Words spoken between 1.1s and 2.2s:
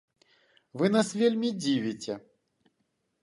вельмі дзівіце!